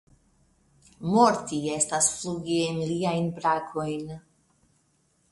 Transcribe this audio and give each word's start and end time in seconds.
Morti 1.09 1.59
estas 1.73 2.07
flugi 2.13 2.55
en 2.69 2.79
liajn 2.93 3.27
brakojn. 3.35 4.09